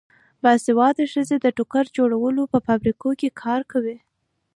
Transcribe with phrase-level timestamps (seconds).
[0.43, 3.97] باسواده ښځې د ټوکر جوړولو په فابریکو کې کار کوي.